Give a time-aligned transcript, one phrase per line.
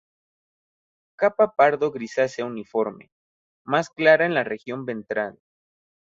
[1.15, 3.11] Capa pardo-grisácea uniforme,
[3.63, 5.37] más clara en la región ventral.